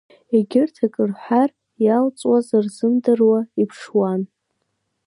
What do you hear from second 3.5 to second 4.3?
иԥшуан.